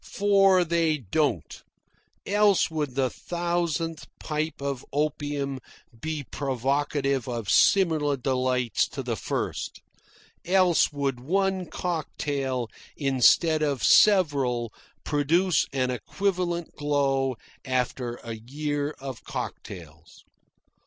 [0.09, 1.61] For they don't,
[2.25, 5.59] else would the thousandth pipe of opium
[6.01, 9.83] be provocative of similar delights to the first,
[10.43, 12.67] else would one cocktail,
[12.97, 20.23] instead of several, produce an equivalent glow after a year of cocktails.